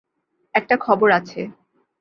[0.55, 1.41] একটা খবর আছে!